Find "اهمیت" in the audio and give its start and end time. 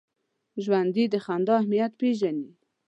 1.61-1.91